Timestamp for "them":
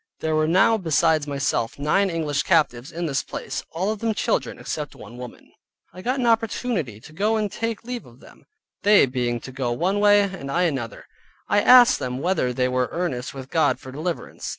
3.99-4.15, 8.19-8.45, 11.99-12.17